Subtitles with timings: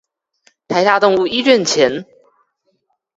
[0.67, 2.07] 臺大動物醫院前